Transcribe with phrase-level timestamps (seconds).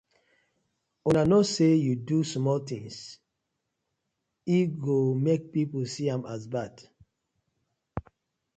[1.09, 2.97] Una kno say yu do small tins
[4.57, 4.97] e go
[5.51, 6.73] pipu go see am as bad.